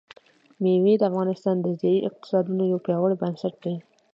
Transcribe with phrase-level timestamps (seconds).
[0.61, 3.75] مېوې د افغانستان د ځایي اقتصادونو یو پیاوړی بنسټ دی.